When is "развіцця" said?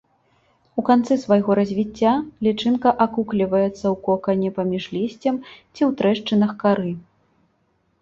1.59-2.13